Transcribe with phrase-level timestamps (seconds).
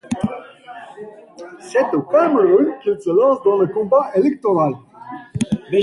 [1.59, 4.71] C’est au Cameroun qu’il se lance dans le combat électoral.